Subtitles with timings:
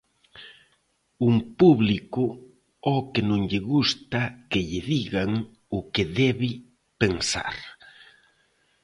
[1.29, 2.23] Un público
[2.89, 5.31] ao que non lle gusta que lle digan
[5.77, 6.49] o que debe
[7.01, 7.55] pensar.